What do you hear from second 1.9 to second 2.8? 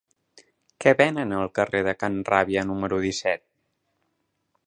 Can Ràbia